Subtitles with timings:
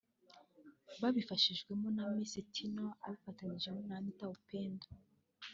[1.01, 4.87] babifashijwemo na Mc Tino afatanyije na Anita Pendo